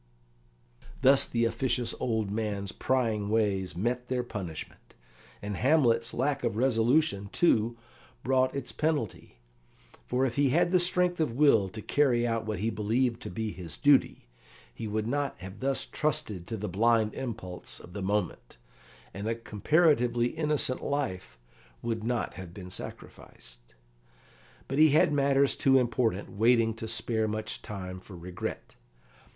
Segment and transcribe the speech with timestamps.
[1.03, 4.95] Thus the officious old man's prying ways met their punishment.
[5.43, 7.77] And Hamlet's lack of resolution, too,
[8.23, 9.37] brought its penalty;
[10.07, 13.29] for if he had had strength of will to carry out what he believed to
[13.29, 14.27] be his duty,
[14.73, 18.57] he would not have thus trusted to the blind impulse of the moment,
[19.13, 21.37] and a comparatively innocent life
[21.83, 23.75] would not have been sacrificed.
[24.67, 28.73] But he had matters too important waiting to spare much time for regret.